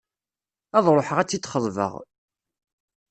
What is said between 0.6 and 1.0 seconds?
Ad